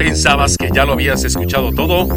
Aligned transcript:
¿Pensabas 0.00 0.56
que 0.56 0.70
ya 0.72 0.86
lo 0.86 0.94
habías 0.94 1.24
escuchado 1.24 1.72
todo? 1.72 2.08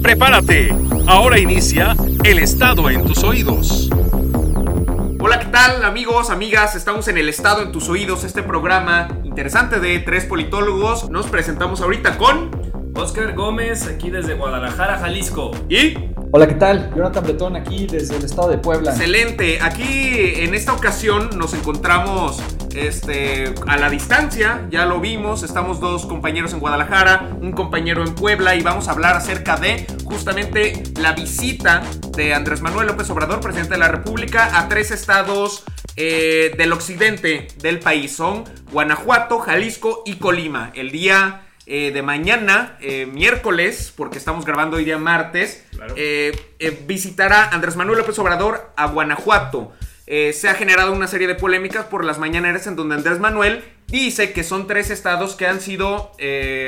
Prepárate. 0.00 0.72
Ahora 1.08 1.40
inicia 1.40 1.96
El 2.22 2.38
Estado 2.38 2.88
en 2.88 3.04
tus 3.04 3.24
oídos. 3.24 3.90
Hola, 5.18 5.40
¿qué 5.40 5.46
tal 5.46 5.84
amigos, 5.84 6.30
amigas? 6.30 6.76
Estamos 6.76 7.08
en 7.08 7.18
El 7.18 7.28
Estado 7.28 7.62
en 7.62 7.72
tus 7.72 7.88
oídos, 7.88 8.22
este 8.22 8.44
programa 8.44 9.08
interesante 9.24 9.80
de 9.80 9.98
tres 9.98 10.24
politólogos. 10.24 11.10
Nos 11.10 11.26
presentamos 11.26 11.80
ahorita 11.80 12.16
con... 12.16 12.62
Oscar 12.94 13.34
Gómez, 13.34 13.88
aquí 13.88 14.10
desde 14.10 14.34
Guadalajara, 14.34 14.98
Jalisco. 14.98 15.50
Y... 15.68 15.94
Hola, 16.30 16.46
¿qué 16.46 16.54
tal? 16.54 16.92
Jonathan 16.94 17.24
Bretón 17.24 17.56
aquí 17.56 17.88
desde 17.88 18.18
el 18.18 18.24
estado 18.24 18.50
de 18.50 18.58
Puebla. 18.58 18.92
Excelente. 18.92 19.58
Aquí 19.60 20.34
en 20.36 20.54
esta 20.54 20.74
ocasión 20.74 21.30
nos 21.36 21.54
encontramos 21.54 22.40
este, 22.74 23.54
a 23.66 23.76
la 23.76 23.90
distancia, 23.90 24.66
ya 24.70 24.86
lo 24.86 25.00
vimos, 25.00 25.42
estamos 25.42 25.80
dos 25.80 26.06
compañeros 26.06 26.52
en 26.52 26.60
Guadalajara, 26.60 27.30
un 27.40 27.52
compañero 27.52 28.02
en 28.02 28.14
Puebla 28.14 28.54
y 28.54 28.62
vamos 28.62 28.88
a 28.88 28.92
hablar 28.92 29.16
acerca 29.16 29.56
de 29.56 29.86
justamente 30.04 30.82
la 31.00 31.12
visita 31.12 31.82
de 32.16 32.34
Andrés 32.34 32.60
Manuel 32.62 32.86
López 32.86 33.08
Obrador, 33.10 33.40
presidente 33.40 33.74
de 33.74 33.78
la 33.78 33.88
República, 33.88 34.58
a 34.58 34.68
tres 34.68 34.90
estados 34.90 35.64
eh, 35.96 36.54
del 36.56 36.72
occidente 36.72 37.48
del 37.58 37.78
país. 37.78 38.16
Son 38.16 38.44
Guanajuato, 38.70 39.38
Jalisco 39.40 40.02
y 40.06 40.14
Colima. 40.16 40.70
El 40.74 40.90
día 40.90 41.42
eh, 41.66 41.90
de 41.92 42.02
mañana, 42.02 42.78
eh, 42.80 43.06
miércoles, 43.06 43.92
porque 43.94 44.18
estamos 44.18 44.44
grabando 44.46 44.78
hoy 44.78 44.84
día 44.84 44.98
martes, 44.98 45.64
visitará 46.86 47.50
Andrés 47.50 47.76
Manuel 47.76 47.98
López 47.98 48.18
Obrador 48.18 48.72
a 48.76 48.86
Guanajuato. 48.86 49.72
Se 50.06 50.48
ha 50.48 50.54
generado 50.54 50.92
una 50.92 51.06
serie 51.06 51.26
de 51.26 51.34
polémicas 51.34 51.86
por 51.86 52.04
las 52.04 52.18
mañaneras 52.18 52.66
en 52.66 52.76
donde 52.76 52.96
Andrés 52.96 53.20
Manuel 53.20 53.64
dice 53.86 54.32
que 54.32 54.44
son 54.44 54.66
tres 54.66 54.90
estados 54.90 55.36
que 55.36 55.46
han 55.46 55.60
sido, 55.60 56.12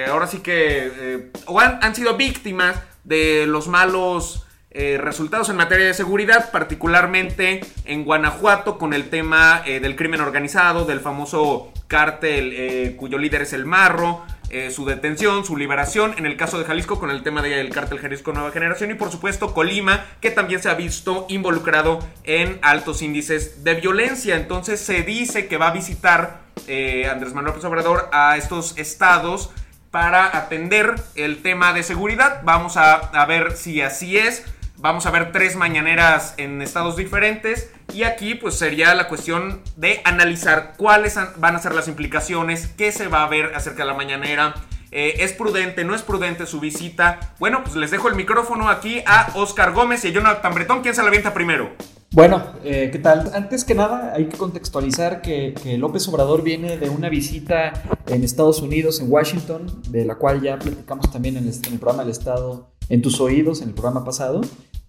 ahora 0.09 0.27
sí 0.27 0.39
que, 0.39 1.31
o 1.47 1.61
han, 1.61 1.95
sido 1.95 2.17
víctimas 2.17 2.77
de 3.03 3.47
los 3.47 3.69
malos 3.69 4.47
resultados 4.71 5.49
en 5.49 5.57
materia 5.57 5.87
de 5.87 5.95
seguridad, 5.95 6.51
particularmente 6.51 7.61
en 7.85 8.05
Guanajuato 8.05 8.79
con 8.79 8.93
el 8.93 9.11
tema 9.11 9.63
del 9.65 9.97
crimen 9.97 10.21
organizado, 10.21 10.85
del 10.85 11.01
famoso 11.01 11.73
cártel 11.89 12.95
cuyo 12.97 13.19
líder 13.19 13.43
es 13.43 13.53
el 13.53 13.67
Marro, 13.67 14.23
eh, 14.55 14.71
su 14.71 14.85
detención, 14.85 15.45
su 15.45 15.57
liberación, 15.57 16.15
en 16.17 16.27
el 16.27 16.37
caso 16.37 16.61
de 16.61 16.65
Jalisco 16.65 17.01
con 17.01 17.11
el 17.11 17.25
tema 17.25 17.43
del 17.43 17.71
cártel 17.71 17.99
Jalisco 17.99 18.33
Nueva 18.33 18.53
Generación 18.53 18.89
y 18.93 18.95
por 18.95 19.11
supuesto 19.11 19.53
Colima, 19.53 20.05
que 20.21 20.31
también 20.31 20.63
se 20.63 20.69
ha 20.69 20.75
visto 20.75 21.27
involucrado 21.29 21.99
en 22.23 22.61
altos 22.63 23.03
índices 23.03 23.65
de 23.65 23.75
violencia. 23.75 24.37
Entonces 24.37 24.79
se 24.79 25.03
dice 25.03 25.49
que 25.49 25.57
va 25.57 25.67
a 25.67 25.73
visitar 25.73 26.43
eh, 26.69 27.09
Andrés 27.11 27.35
Manuel 27.35 27.49
López 27.49 27.65
Obrador 27.65 28.09
a 28.13 28.37
estos 28.37 28.79
estados 28.79 29.51
para 29.91 30.37
atender 30.37 30.95
el 31.17 31.43
tema 31.43 31.73
de 31.73 31.83
seguridad. 31.83 32.43
Vamos 32.45 32.77
a, 32.77 32.95
a 32.95 33.27
ver 33.27 33.57
si 33.57 33.81
así 33.81 34.19
es. 34.19 34.45
Vamos 34.85 35.07
a 35.07 35.11
ver 35.11 35.33
tres 35.33 35.57
mañaneras 35.57 36.35
en 36.37 36.61
estados 36.61 36.95
diferentes 36.95 37.71
y 37.95 38.03
aquí 38.03 38.35
pues 38.35 38.57
sería 38.57 38.95
la 38.95 39.09
cuestión 39.09 39.63
de 39.79 40.03
analizar 40.05 40.75
cuáles 40.77 41.19
van 41.39 41.57
a 41.57 41.59
ser 41.59 41.75
las 41.75 41.89
implicaciones, 41.89 42.67
qué 42.77 42.93
se 42.93 43.09
va 43.09 43.25
a 43.25 43.29
ver 43.31 43.55
acerca 43.55 43.85
de 43.85 43.89
la 43.89 43.95
mañanera, 43.95 44.53
eh, 44.91 45.25
¿Es 45.25 45.33
prudente? 45.33 45.85
¿No 45.85 45.95
es 45.95 46.03
prudente 46.03 46.45
su 46.45 46.61
visita? 46.61 47.35
Bueno, 47.39 47.65
pues 47.65 47.77
les 47.77 47.91
dejo 47.91 48.09
el 48.09 48.15
micrófono 48.15 48.69
aquí 48.69 49.03
a 49.07 49.33
Oscar 49.37 49.73
Gómez 49.73 50.05
y 50.05 50.09
a 50.09 50.11
Jonathan 50.13 50.55
Bretón. 50.55 50.83
¿Quién 50.83 50.95
se 50.95 51.01
la 51.01 51.09
avienta 51.09 51.33
primero? 51.33 51.71
Bueno, 52.13 52.45
eh, 52.63 52.91
¿qué 52.93 52.99
tal? 52.99 53.33
Antes 53.35 53.65
que 53.65 53.75
nada 53.75 54.13
hay 54.15 54.27
que 54.27 54.37
contextualizar 54.37 55.23
que, 55.23 55.55
López 55.79 56.07
Obrador 56.09 56.43
viene 56.43 56.77
de 56.77 56.91
una 56.91 57.09
visita 57.09 57.73
en 58.07 58.23
Estados 58.23 58.61
Unidos, 58.61 59.01
en 59.01 59.11
Washington, 59.11 59.83
de 59.89 60.05
la 60.05 60.15
cual 60.17 60.43
ya 60.43 60.59
platicamos 60.59 61.11
también 61.11 61.39
en 61.39 61.49
el, 61.49 61.55
en 61.55 61.73
el 61.73 61.79
programa 61.81 62.05
del 62.05 62.13
Estado 62.13 62.71
en 62.89 63.03
tus 63.03 63.21
oídos, 63.21 63.63
en 63.63 63.69
el 63.69 63.75
programa 63.75 64.05
pasado. 64.05 64.43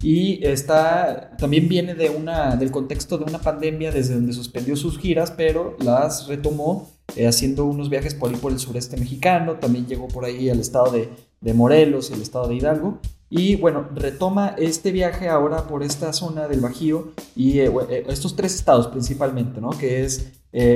Y 0.06 0.46
está, 0.46 1.32
también 1.40 1.68
viene 1.68 1.96
de 1.96 2.12
una, 2.12 2.56
del 2.58 2.70
contexto 2.70 3.18
de 3.18 3.24
una 3.24 3.40
pandemia 3.40 3.92
desde 3.92 4.14
donde 4.14 4.34
suspendió 4.34 4.76
sus 4.76 5.00
giras, 5.00 5.32
pero 5.32 5.76
las 5.80 6.28
retomó 6.28 6.92
eh, 7.16 7.26
haciendo 7.26 7.66
unos 7.66 7.90
viajes 7.90 8.14
por 8.14 8.30
ahí 8.30 8.36
por 8.36 8.52
el 8.52 8.60
sureste 8.60 8.98
mexicano. 8.98 9.54
También 9.54 9.88
llegó 9.88 10.08
por 10.08 10.24
ahí 10.24 10.48
al 10.52 10.60
estado 10.60 10.92
de, 10.92 11.10
de 11.42 11.54
Morelos, 11.56 12.12
el 12.12 12.22
estado 12.22 12.48
de 12.48 12.54
Hidalgo. 12.54 13.00
Y 13.32 13.56
bueno, 13.56 13.90
retoma 13.96 14.50
este 14.60 14.92
viaje 14.92 15.28
ahora 15.28 15.66
por 15.66 15.82
esta 15.82 16.14
zona 16.14 16.48
del 16.48 16.60
Bajío 16.60 17.14
y 17.36 17.58
eh, 17.62 17.72
eh, 17.90 18.06
estos 18.08 18.36
tres 18.36 18.54
estados 18.54 18.90
principalmente, 18.90 19.60
¿no? 19.60 19.72
Que 19.72 20.04
es 20.04 20.34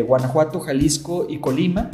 Guanajuato, 0.08 0.60
Jalisco 0.60 1.28
y 1.30 1.38
Colima 1.38 1.92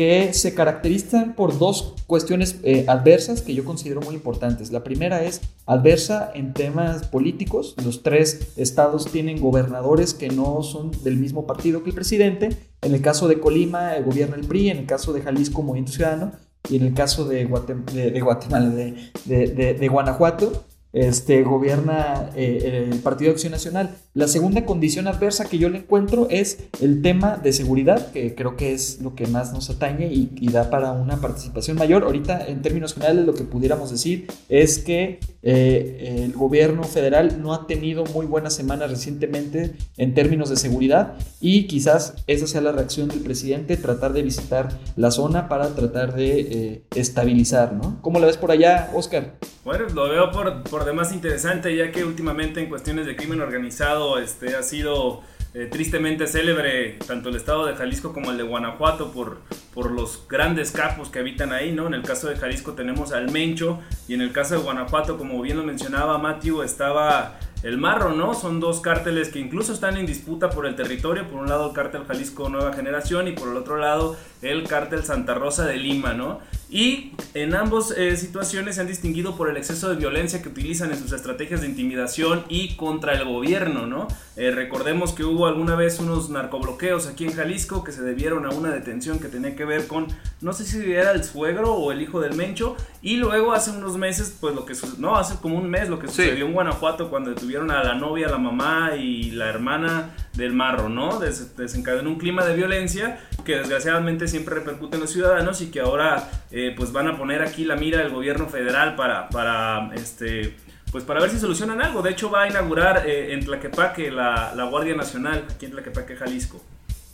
que 0.00 0.32
se 0.32 0.54
caracterizan 0.54 1.34
por 1.34 1.58
dos 1.58 1.92
cuestiones 2.06 2.56
eh, 2.62 2.86
adversas 2.88 3.42
que 3.42 3.52
yo 3.52 3.66
considero 3.66 4.00
muy 4.00 4.14
importantes. 4.14 4.72
La 4.72 4.82
primera 4.82 5.22
es 5.24 5.42
adversa 5.66 6.32
en 6.34 6.54
temas 6.54 7.06
políticos. 7.06 7.74
Los 7.84 8.02
tres 8.02 8.54
estados 8.56 9.12
tienen 9.12 9.38
gobernadores 9.42 10.14
que 10.14 10.30
no 10.30 10.62
son 10.62 10.90
del 11.04 11.18
mismo 11.18 11.46
partido 11.46 11.82
que 11.82 11.90
el 11.90 11.94
presidente. 11.94 12.48
En 12.80 12.94
el 12.94 13.02
caso 13.02 13.28
de 13.28 13.40
Colima, 13.40 13.94
el 13.94 14.04
gobierna 14.04 14.36
el 14.36 14.46
PRI. 14.46 14.70
En 14.70 14.78
el 14.78 14.86
caso 14.86 15.12
de 15.12 15.20
Jalisco, 15.20 15.60
Movimiento 15.60 15.92
Ciudadano. 15.92 16.32
Y 16.70 16.76
en 16.76 16.86
el 16.86 16.94
caso 16.94 17.26
de, 17.26 17.46
de, 17.92 18.20
Guatemala, 18.22 18.70
de 18.70 19.88
Guanajuato, 19.90 20.64
este, 20.92 21.42
gobierna 21.42 22.30
eh, 22.34 22.88
el 22.90 22.98
Partido 22.98 23.30
Acción 23.30 23.52
Nacional. 23.52 23.96
La 24.12 24.26
segunda 24.26 24.64
condición 24.64 25.06
adversa 25.06 25.48
que 25.48 25.58
yo 25.58 25.68
le 25.68 25.78
encuentro 25.78 26.26
es 26.30 26.64
el 26.80 27.00
tema 27.00 27.36
de 27.36 27.52
seguridad, 27.52 28.10
que 28.10 28.34
creo 28.34 28.56
que 28.56 28.72
es 28.72 29.00
lo 29.00 29.14
que 29.14 29.26
más 29.28 29.52
nos 29.52 29.70
atañe 29.70 30.06
y, 30.12 30.50
da 30.50 30.68
para 30.68 30.90
una 30.90 31.20
participación 31.20 31.76
mayor. 31.76 32.02
Ahorita, 32.02 32.44
en 32.44 32.60
términos 32.60 32.94
generales, 32.94 33.24
lo 33.24 33.34
que 33.34 33.44
pudiéramos 33.44 33.90
decir 33.92 34.26
es 34.48 34.78
que 34.80 35.20
eh, 35.42 36.24
el 36.24 36.32
gobierno 36.32 36.82
federal 36.82 37.40
no 37.40 37.54
ha 37.54 37.68
tenido 37.68 38.04
muy 38.06 38.26
buenas 38.26 38.54
semanas 38.54 38.90
recientemente 38.90 39.72
en 39.96 40.12
términos 40.12 40.50
de 40.50 40.56
seguridad 40.56 41.14
y 41.40 41.68
quizás 41.68 42.14
esa 42.26 42.48
sea 42.48 42.60
la 42.60 42.72
reacción 42.72 43.08
del 43.08 43.20
presidente, 43.20 43.76
tratar 43.76 44.12
de 44.12 44.22
visitar 44.22 44.76
la 44.96 45.12
zona 45.12 45.48
para 45.48 45.68
tratar 45.74 46.14
de 46.14 46.40
eh, 46.40 46.82
estabilizar, 46.96 47.72
¿no? 47.74 47.98
¿Cómo 48.02 48.18
la 48.18 48.26
ves 48.26 48.36
por 48.36 48.50
allá, 48.50 48.90
Oscar? 48.92 49.36
Bueno, 49.64 49.86
lo 49.94 50.08
veo 50.08 50.30
por, 50.30 50.62
por 50.64 50.79
demás 50.84 51.12
interesante, 51.12 51.74
ya 51.76 51.92
que 51.92 52.04
últimamente 52.04 52.60
en 52.60 52.68
cuestiones 52.68 53.06
de 53.06 53.16
crimen 53.16 53.40
organizado 53.40 54.18
este, 54.18 54.56
ha 54.56 54.62
sido 54.62 55.22
eh, 55.52 55.68
tristemente 55.70 56.28
célebre 56.28 56.96
tanto 57.06 57.28
el 57.28 57.34
estado 57.34 57.66
de 57.66 57.74
Jalisco 57.74 58.12
como 58.12 58.30
el 58.30 58.36
de 58.36 58.44
Guanajuato 58.44 59.10
por, 59.10 59.38
por 59.74 59.90
los 59.90 60.26
grandes 60.28 60.70
capos 60.70 61.08
que 61.10 61.18
habitan 61.18 61.52
ahí, 61.52 61.72
¿no? 61.72 61.88
En 61.88 61.94
el 61.94 62.02
caso 62.02 62.28
de 62.28 62.36
Jalisco 62.36 62.74
tenemos 62.74 63.12
al 63.12 63.32
Mencho 63.32 63.80
y 64.06 64.14
en 64.14 64.20
el 64.20 64.32
caso 64.32 64.54
de 64.54 64.60
Guanajuato, 64.60 65.18
como 65.18 65.42
bien 65.42 65.56
lo 65.56 65.64
mencionaba 65.64 66.18
Matthew, 66.18 66.62
estaba 66.62 67.38
el 67.62 67.78
Marro, 67.78 68.14
¿no? 68.14 68.34
Son 68.34 68.60
dos 68.60 68.80
cárteles 68.80 69.28
que 69.28 69.38
incluso 69.38 69.72
están 69.72 69.96
en 69.96 70.06
disputa 70.06 70.50
por 70.50 70.66
el 70.66 70.76
territorio. 70.76 71.26
Por 71.28 71.40
un 71.40 71.48
lado 71.48 71.68
el 71.68 71.74
cártel 71.74 72.04
Jalisco 72.06 72.48
Nueva 72.48 72.72
Generación 72.72 73.28
y 73.28 73.32
por 73.32 73.48
el 73.48 73.56
otro 73.56 73.76
lado 73.76 74.16
el 74.40 74.66
cártel 74.66 75.04
Santa 75.04 75.34
Rosa 75.34 75.66
de 75.66 75.76
Lima, 75.76 76.14
¿no? 76.14 76.40
Y 76.70 77.12
en 77.34 77.54
ambas 77.56 77.92
eh, 77.96 78.16
situaciones 78.16 78.76
se 78.76 78.80
han 78.80 78.86
distinguido 78.86 79.36
por 79.36 79.50
el 79.50 79.56
exceso 79.56 79.88
de 79.88 79.96
violencia 79.96 80.40
que 80.40 80.48
utilizan 80.48 80.92
en 80.92 80.98
sus 80.98 81.12
estrategias 81.12 81.62
de 81.62 81.66
intimidación 81.66 82.44
y 82.48 82.76
contra 82.76 83.12
el 83.14 83.24
gobierno, 83.24 83.88
¿no? 83.88 84.06
Eh, 84.36 84.52
recordemos 84.52 85.12
que 85.12 85.24
hubo 85.24 85.48
alguna 85.48 85.74
vez 85.74 85.98
unos 85.98 86.30
narcobloqueos 86.30 87.08
aquí 87.08 87.24
en 87.24 87.32
Jalisco 87.32 87.82
que 87.82 87.90
se 87.90 88.02
debieron 88.02 88.46
a 88.46 88.50
una 88.50 88.70
detención 88.70 89.18
que 89.18 89.26
tenía 89.26 89.56
que 89.56 89.64
ver 89.64 89.88
con, 89.88 90.06
no 90.40 90.52
sé 90.52 90.64
si 90.64 90.92
era 90.92 91.10
el 91.10 91.24
suegro 91.24 91.74
o 91.74 91.90
el 91.90 92.02
hijo 92.02 92.20
del 92.20 92.34
Mencho, 92.34 92.76
y 93.02 93.16
luego 93.16 93.52
hace 93.52 93.72
unos 93.72 93.96
meses, 93.96 94.36
pues 94.40 94.54
lo 94.54 94.64
que, 94.64 94.74
no, 94.98 95.16
hace 95.16 95.36
como 95.40 95.58
un 95.58 95.68
mes 95.68 95.88
lo 95.88 95.98
que 95.98 96.06
sucedió 96.06 96.46
en 96.46 96.52
Guanajuato 96.52 97.10
cuando 97.10 97.30
detuvieron 97.30 97.72
a 97.72 97.82
la 97.82 97.94
novia, 97.94 98.28
la 98.28 98.38
mamá 98.38 98.92
y 98.96 99.32
la 99.32 99.48
hermana 99.48 100.10
del 100.34 100.52
marro, 100.52 100.88
¿no? 100.88 101.18
desencadenó 101.18 102.10
un 102.10 102.18
clima 102.18 102.44
de 102.44 102.54
violencia 102.54 103.18
que 103.44 103.56
desgraciadamente 103.56 104.28
siempre 104.28 104.54
repercute 104.56 104.96
en 104.96 105.02
los 105.02 105.12
ciudadanos 105.12 105.60
y 105.60 105.70
que 105.70 105.80
ahora 105.80 106.30
eh, 106.50 106.74
pues 106.76 106.92
van 106.92 107.08
a 107.08 107.18
poner 107.18 107.42
aquí 107.42 107.64
la 107.64 107.76
mira 107.76 107.98
del 107.98 108.10
gobierno 108.10 108.48
federal 108.48 108.96
para, 108.96 109.28
para 109.28 109.90
este 109.94 110.56
pues 110.92 111.04
para 111.04 111.20
ver 111.20 111.30
si 111.30 111.38
solucionan 111.38 111.80
algo. 111.80 112.02
De 112.02 112.10
hecho 112.10 112.30
va 112.30 112.42
a 112.42 112.48
inaugurar 112.48 113.08
eh, 113.08 113.32
en 113.32 113.44
Tlaquepaque 113.44 114.10
la, 114.10 114.52
la, 114.54 114.64
Guardia 114.64 114.94
Nacional, 114.96 115.46
aquí 115.48 115.66
en 115.66 115.72
Tlaquepaque, 115.72 116.16
Jalisco. 116.16 116.62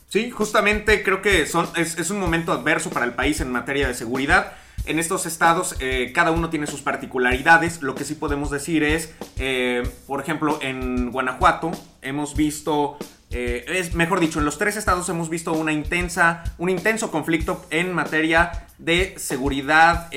Sí, 0.09 0.31
justamente 0.31 1.03
creo 1.03 1.21
que 1.21 1.47
son, 1.47 1.69
es, 1.77 1.99
es 1.99 2.11
un 2.11 2.19
momento 2.19 2.53
adverso 2.53 2.91
para 2.91 3.05
el 3.05 3.13
país 3.13 3.41
en 3.41 3.51
materia 3.51 3.89
de 3.89 3.95
seguridad. 3.95 4.53
En 4.87 5.01
estos 5.01 5.27
estados, 5.27 5.75
eh, 5.81 6.13
cada 6.15 6.31
uno 6.31 6.49
tiene 6.49 6.69
sus 6.69 6.81
particularidades. 6.81 7.83
Lo 7.83 7.97
que 7.97 8.05
sí 8.05 8.15
podemos 8.15 8.51
decir 8.51 8.85
es, 8.85 9.13
eh, 9.37 9.83
por 10.07 10.21
ejemplo, 10.21 10.61
en 10.63 11.11
Guanajuato 11.11 11.73
hemos 12.03 12.37
visto 12.37 12.97
eh, 13.39 13.65
es 13.69 13.95
mejor 13.95 14.21
dicho, 14.21 14.39
en 14.39 14.45
los 14.45 14.57
tres 14.57 14.77
estados 14.77 15.09
hemos 15.09 15.29
visto 15.29 15.53
una 15.53 15.73
intensa, 15.73 16.43
un 16.59 16.71
intenso 16.71 17.11
conflicto 17.11 17.67
en 17.71 17.93
materia 17.93 18.67
de 18.79 19.15
seguridad 19.19 20.11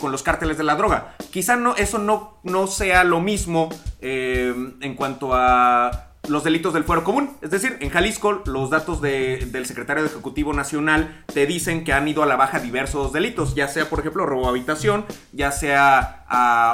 con 0.00 0.12
los 0.12 0.22
cárteles 0.22 0.56
de 0.56 0.64
la 0.64 0.76
droga. 0.76 1.14
Quizá 1.30 1.56
no, 1.56 1.76
eso 1.76 1.98
no, 1.98 2.38
no 2.42 2.66
sea 2.66 3.04
lo 3.04 3.20
mismo 3.20 3.68
en 4.00 4.94
cuanto 4.94 5.34
a 5.34 6.13
los 6.28 6.44
delitos 6.44 6.74
del 6.74 6.84
fuero 6.84 7.04
común. 7.04 7.30
Es 7.42 7.50
decir, 7.50 7.76
en 7.80 7.90
Jalisco 7.90 8.42
los 8.46 8.70
datos 8.70 9.00
del 9.00 9.66
secretario 9.66 10.02
de 10.02 10.08
Ejecutivo 10.08 10.52
Nacional 10.52 11.24
te 11.32 11.46
dicen 11.46 11.84
que 11.84 11.92
han 11.92 12.06
ido 12.08 12.22
a 12.22 12.26
la 12.26 12.36
baja 12.36 12.60
diversos 12.60 13.12
delitos, 13.12 13.54
ya 13.54 13.68
sea, 13.68 13.88
por 13.88 14.00
ejemplo, 14.00 14.26
robo 14.26 14.46
a 14.46 14.50
habitación, 14.50 15.04
ya 15.32 15.52
sea 15.52 16.24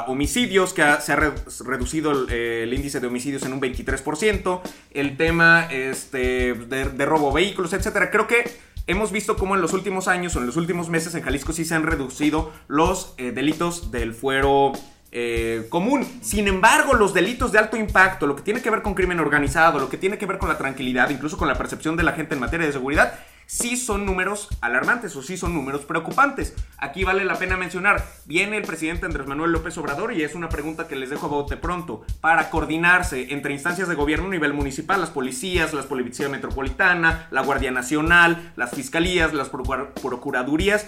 homicidios, 0.07 0.73
que 0.73 0.83
se 0.99 1.13
ha 1.13 1.15
reducido 1.15 2.27
el, 2.27 2.73
índice 2.73 2.99
de 2.99 3.07
homicidios 3.07 3.43
en 3.43 3.53
un 3.53 3.61
23%, 3.61 4.61
el 4.91 5.17
tema 5.17 5.67
este, 5.71 6.53
de, 6.53 7.05
robo 7.05 7.31
vehículos, 7.31 7.73
etc. 7.73 8.09
Creo 8.11 8.27
que 8.27 8.59
hemos 8.87 9.11
visto 9.11 9.35
cómo 9.35 9.55
en 9.55 9.61
los 9.61 9.73
últimos 9.73 10.07
años 10.07 10.35
o 10.35 10.39
en 10.39 10.47
los 10.47 10.57
últimos 10.57 10.89
meses 10.89 11.13
en 11.15 11.21
Jalisco 11.21 11.53
sí 11.53 11.65
se 11.65 11.75
han 11.75 11.83
reducido 11.83 12.51
los 12.67 13.13
eh, 13.17 13.31
delitos 13.31 13.91
del 13.91 14.13
fuero 14.13 14.73
eh, 15.11 15.67
común. 15.69 16.07
Sin 16.21 16.47
embargo, 16.47 16.93
los 16.93 17.13
delitos 17.13 17.51
de 17.51 17.59
alto 17.59 17.77
impacto, 17.77 18.27
lo 18.27 18.35
que 18.35 18.43
tiene 18.43 18.61
que 18.61 18.69
ver 18.69 18.81
con 18.81 18.93
crimen 18.93 19.19
organizado, 19.19 19.79
lo 19.79 19.89
que 19.89 19.97
tiene 19.97 20.17
que 20.17 20.25
ver 20.25 20.37
con 20.37 20.49
la 20.49 20.57
tranquilidad, 20.57 21.09
incluso 21.09 21.37
con 21.37 21.47
la 21.47 21.55
percepción 21.55 21.97
de 21.97 22.03
la 22.03 22.13
gente 22.13 22.35
en 22.35 22.39
materia 22.39 22.65
de 22.65 22.73
seguridad, 22.73 23.19
sí 23.51 23.75
son 23.75 24.05
números 24.05 24.47
alarmantes 24.61 25.13
o 25.17 25.21
sí 25.21 25.35
son 25.35 25.53
números 25.53 25.81
preocupantes. 25.81 26.55
Aquí 26.77 27.03
vale 27.03 27.25
la 27.25 27.37
pena 27.37 27.57
mencionar, 27.57 28.05
viene 28.25 28.55
el 28.55 28.63
presidente 28.63 29.05
Andrés 29.05 29.27
Manuel 29.27 29.51
López 29.51 29.77
Obrador 29.77 30.13
y 30.13 30.23
es 30.23 30.35
una 30.35 30.47
pregunta 30.47 30.87
que 30.87 30.95
les 30.95 31.09
dejo 31.09 31.25
a 31.25 31.29
bote 31.29 31.57
pronto, 31.57 32.05
para 32.21 32.49
coordinarse 32.49 33.33
entre 33.33 33.51
instancias 33.51 33.89
de 33.89 33.95
gobierno 33.95 34.27
a 34.27 34.31
nivel 34.31 34.53
municipal, 34.53 35.01
las 35.01 35.09
policías, 35.09 35.73
las 35.73 35.85
policías 35.85 36.31
metropolitana, 36.31 37.27
la 37.29 37.41
Guardia 37.41 37.71
Nacional, 37.71 38.53
las 38.55 38.71
fiscalías, 38.71 39.33
las 39.33 39.49
procuradurías, 39.49 40.87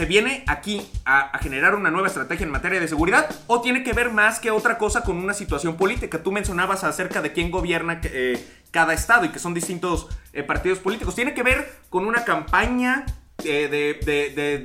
¿Se 0.00 0.06
viene 0.06 0.44
aquí 0.46 0.80
a, 1.04 1.38
generar 1.42 1.74
una 1.74 1.90
nueva 1.90 2.08
estrategia 2.08 2.46
en 2.46 2.50
materia 2.50 2.80
de 2.80 2.88
seguridad 2.88 3.28
o 3.46 3.60
tiene 3.60 3.82
que 3.82 3.92
ver 3.92 4.10
más 4.10 4.40
que 4.40 4.50
otra 4.50 4.78
cosa 4.78 5.02
con 5.02 5.18
una 5.18 5.34
situación 5.34 5.76
política? 5.76 6.22
Tú 6.22 6.32
mencionabas 6.32 6.84
acerca 6.84 7.20
de 7.20 7.34
quién 7.34 7.50
gobierna 7.50 8.00
eh, 8.04 8.42
cada 8.70 8.94
estado 8.94 9.26
y 9.26 9.28
que 9.28 9.38
son 9.38 9.52
distintos 9.52 10.08
eh, 10.32 10.42
partidos 10.42 10.78
políticos. 10.78 11.14
¿Tiene 11.14 11.34
que 11.34 11.42
ver 11.42 11.70
con 11.90 12.06
una 12.06 12.24
campaña 12.24 13.04
eh, 13.44 13.68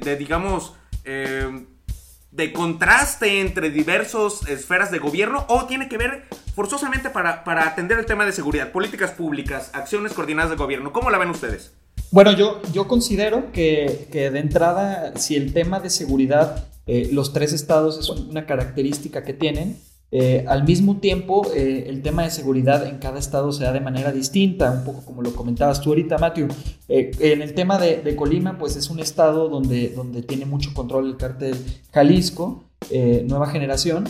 de, 0.01 0.15
digamos, 0.15 0.77
de 1.03 2.53
contraste 2.53 3.41
entre 3.41 3.71
diversas 3.71 4.47
esferas 4.47 4.89
de 4.89 4.99
gobierno 4.99 5.43
o 5.49 5.65
tiene 5.65 5.89
que 5.89 5.97
ver 5.97 6.29
forzosamente 6.55 7.09
para 7.09 7.67
atender 7.67 7.99
el 7.99 8.05
tema 8.05 8.23
de 8.23 8.31
seguridad, 8.31 8.71
políticas 8.71 9.11
públicas, 9.11 9.69
acciones 9.73 10.13
coordinadas 10.13 10.51
de 10.51 10.55
gobierno? 10.55 10.93
¿Cómo 10.93 11.09
la 11.09 11.17
ven 11.17 11.31
ustedes? 11.31 11.73
Bueno, 12.11 12.31
yo, 12.31 12.61
yo 12.73 12.87
considero 12.87 13.51
que, 13.51 14.07
de 14.11 14.39
entrada, 14.39 15.13
si 15.17 15.35
el 15.35 15.53
tema 15.53 15.79
de 15.79 15.89
seguridad, 15.89 16.65
eh, 16.87 17.09
los 17.11 17.33
tres 17.33 17.51
estados 17.53 17.97
es 17.99 18.09
una 18.09 18.45
característica 18.45 19.23
que 19.23 19.33
tienen, 19.33 19.77
eh, 20.11 20.45
al 20.47 20.63
mismo 20.63 20.97
tiempo, 20.97 21.45
eh, 21.53 21.87
el 21.89 22.01
tema 22.01 22.23
de 22.23 22.29
seguridad 22.29 22.87
en 22.87 22.99
cada 22.99 23.19
estado 23.19 23.51
se 23.51 23.63
da 23.63 23.73
de 23.73 23.81
manera 23.81 24.11
distinta, 24.11 24.71
un 24.71 24.83
poco 24.85 25.03
como 25.03 25.21
lo 25.21 25.35
comentabas 25.35 25.81
tú 25.81 25.89
ahorita, 25.89 26.17
Matthew. 26.17 26.47
en 26.87 27.41
el 27.41 27.53
tema 27.53 27.77
de, 27.79 28.15
Colima, 28.15 28.57
pues 28.57 28.75
es 28.75 28.89
un 28.89 28.99
estado 28.99 29.49
donde, 29.49 29.89
donde 29.89 30.21
tiene 30.21 30.45
mucho 30.45 30.73
control 30.73 31.07
el 31.07 31.17
cártel 31.17 31.55
Jalisco, 31.91 32.63
nueva 33.25 33.47
generación, 33.47 34.05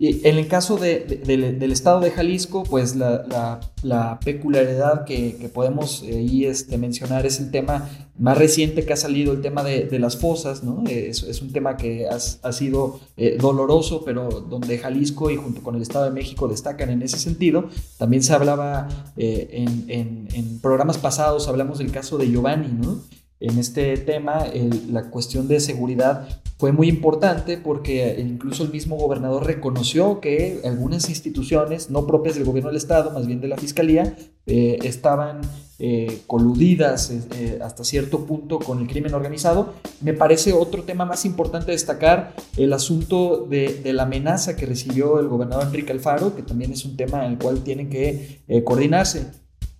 y 0.00 0.24
en 0.28 0.38
el 0.38 0.46
caso 0.46 0.76
del 0.76 1.72
estado 1.72 1.98
de 1.98 2.12
Jalisco, 2.12 2.62
pues 2.62 2.94
la, 2.94 4.20
peculiaridad 4.24 5.04
que, 5.04 5.50
podemos 5.52 6.04
eh, 6.04 6.18
ahí 6.18 6.44
este, 6.44 6.78
mencionar 6.78 7.26
es 7.26 7.40
el 7.40 7.50
tema 7.50 7.88
más 8.16 8.38
reciente 8.38 8.84
que 8.84 8.92
ha 8.92 8.96
salido, 8.96 9.32
el 9.32 9.40
tema 9.40 9.64
de, 9.64 9.98
las 9.98 10.16
fosas, 10.16 10.62
¿no? 10.62 10.84
Es, 10.86 11.42
un 11.42 11.52
tema 11.52 11.76
que 11.76 12.06
ha, 12.08 12.52
sido 12.52 13.00
eh, 13.16 13.38
doloroso, 13.40 14.04
pero 14.04 14.28
donde 14.28 14.78
Jalisco 14.78 15.32
y 15.32 15.36
junto 15.36 15.64
con 15.64 15.74
el 15.74 15.82
Estado 15.82 16.04
de 16.04 16.12
México 16.12 16.46
destacan 16.46 16.90
en 16.90 17.02
ese 17.02 17.18
sentido. 17.18 17.68
También 17.98 18.22
se 18.22 18.32
hablaba 18.32 18.86
eh, 19.16 19.48
en, 19.88 20.28
en, 20.32 20.60
programas 20.60 20.98
pasados, 20.98 21.48
hablamos 21.48 21.78
del 21.78 21.90
caso 21.90 22.18
de 22.18 22.30
Giovanni, 22.30 22.68
¿no? 22.68 23.00
En 23.40 23.58
este 23.58 23.96
tema, 23.98 24.46
la 24.90 25.10
cuestión 25.10 25.46
de 25.46 25.60
seguridad 25.60 26.28
fue 26.58 26.72
muy 26.72 26.88
importante 26.88 27.56
porque 27.56 28.16
incluso 28.18 28.64
el 28.64 28.72
mismo 28.72 28.96
gobernador 28.96 29.46
reconoció 29.46 30.20
que 30.20 30.60
algunas 30.64 31.08
instituciones, 31.08 31.88
no 31.88 32.04
propias 32.04 32.34
del 32.34 32.44
gobierno 32.44 32.70
del 32.70 32.76
Estado, 32.76 33.12
más 33.12 33.28
bien 33.28 33.40
de 33.40 33.46
la 33.46 33.56
Fiscalía, 33.56 34.16
eh, 34.44 34.78
estaban 34.82 35.42
eh, 35.78 36.22
coludidas 36.26 37.10
eh, 37.10 37.60
hasta 37.62 37.84
cierto 37.84 38.26
punto 38.26 38.58
con 38.58 38.80
el 38.80 38.88
crimen 38.88 39.14
organizado. 39.14 39.74
Me 40.00 40.14
parece 40.14 40.52
otro 40.52 40.82
tema 40.82 41.04
más 41.04 41.24
importante 41.24 41.70
destacar 41.70 42.34
el 42.56 42.72
asunto 42.72 43.46
de, 43.48 43.74
de 43.74 43.92
la 43.92 44.02
amenaza 44.02 44.56
que 44.56 44.66
recibió 44.66 45.20
el 45.20 45.28
gobernador 45.28 45.66
Enrique 45.68 45.92
Alfaro, 45.92 46.34
que 46.34 46.42
también 46.42 46.72
es 46.72 46.84
un 46.84 46.96
tema 46.96 47.24
en 47.24 47.32
el 47.32 47.38
cual 47.38 47.62
tienen 47.62 47.88
que 47.88 48.40
coordinarse. 48.64 49.26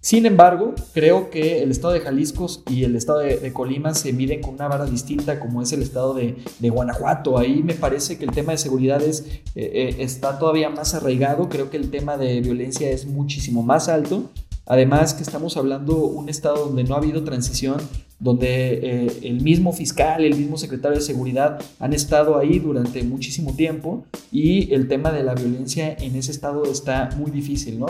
Sin 0.09 0.25
embargo, 0.25 0.75
creo 0.95 1.29
que 1.29 1.63
el 1.63 1.71
estado 1.71 1.93
de 1.93 2.01
Jalisco 2.01 2.47
y 2.71 2.85
el 2.85 2.97
estado 2.97 3.19
de, 3.19 3.53
Colima 3.53 3.93
se 3.93 4.15
miden 4.15 4.41
con 4.41 4.55
una 4.55 4.67
vara 4.67 4.87
distinta 4.87 5.39
como 5.39 5.61
es 5.61 5.71
el 5.75 5.83
estado 5.83 6.15
de, 6.15 6.35
Guanajuato. 6.71 7.37
Ahí 7.37 7.63
me 7.63 7.75
parece 7.75 8.17
que 8.17 8.25
el 8.25 8.31
tema 8.31 8.53
de 8.53 8.57
seguridad 8.57 9.03
es, 9.03 9.27
eh, 9.55 9.71
eh, 9.71 9.97
está 9.99 10.39
todavía 10.39 10.71
más 10.71 10.95
arraigado. 10.95 11.51
Creo 11.51 11.69
que 11.69 11.77
el 11.77 11.91
tema 11.91 12.17
de 12.17 12.41
violencia 12.41 12.89
es 12.89 13.05
muchísimo 13.05 13.63
más 13.63 13.91
alto. 13.91 14.31
Además 14.65 15.13
que 15.13 15.23
estamos 15.23 15.59
hablando 15.59 15.93
de 15.93 16.01
un 16.01 16.31
estado 16.31 16.65
donde 16.69 16.85
no 16.85 16.95
ha 16.95 16.99
habido 16.99 17.23
transición, 17.23 17.77
donde 18.19 18.81
eh, 18.83 19.13
el 19.25 19.43
mismo 19.43 19.75
fiscal, 19.75 20.25
el 20.25 20.37
mismo 20.37 20.57
secretario 20.57 20.97
de 20.97 21.05
seguridad 21.05 21.61
han 21.81 21.93
estado 21.93 22.39
ahí 22.39 22.61
durante 22.61 23.03
muchísimo 23.03 23.55
tiempo 23.55 24.07
y 24.33 24.73
el 24.73 24.89
tema 24.89 25.13
de 25.13 25.23
la 25.23 25.35
violencia 25.35 25.95
en 26.01 26.17
ese 26.17 26.31
estado 26.31 26.65
está 26.65 27.11
muy 27.19 27.31
difícil, 27.31 27.79
¿no? 27.79 27.89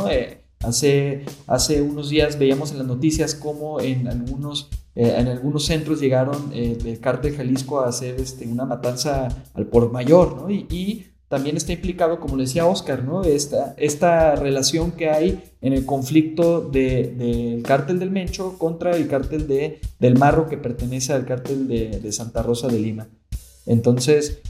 Hace, 0.63 1.25
hace 1.47 1.83
unos 1.83 2.11
días 2.11 2.39
veíamos 2.39 2.73
en 2.73 2.79
las 2.79 2.87
noticias 2.87 3.35
cómo 3.35 3.81
en 3.81 4.09
algunos, 4.09 4.71
eh, 4.97 5.15
en 5.17 5.29
algunos 5.29 5.67
centros 5.67 6.01
llegaron 6.01 6.51
eh, 6.53 6.77
el 6.85 6.99
cártel 6.99 7.37
Jalisco 7.37 7.81
a 7.81 7.89
hacer 7.89 8.21
este, 8.21 8.47
una 8.47 8.65
matanza 8.65 9.29
al 9.55 9.67
por 9.67 9.93
mayor, 9.93 10.37
¿no? 10.43 10.51
Y, 10.51 11.05
también 11.29 11.59
está 11.59 11.75
implicado, 11.75 12.21
como 12.21 12.37
le 12.37 12.45
decía 12.45 12.65
Oscar, 12.65 13.05
¿no? 13.05 13.23
Esta, 13.23 13.75
esta 13.77 14.35
relación 14.35 14.93
que 14.93 15.11
hay 15.11 15.45
en 15.61 15.75
el 15.75 15.85
conflicto 15.85 16.63
del 16.63 17.19
de, 17.19 17.63
cártel 17.67 17.99
del 17.99 18.11
Mencho 18.11 18.57
contra 18.57 18.97
el 18.97 19.09
cártel 19.09 19.47
de, 19.47 19.79
del 19.99 20.17
Marro 20.17 20.49
que 20.49 20.57
pertenece 20.57 21.13
al 21.13 21.27
cártel 21.27 21.69
de 21.69 22.13
Santa 22.13 22.43
Rosa 22.43 22.69
de 22.69 22.79
Lima. 22.79 23.09
Entonces, 23.67 24.41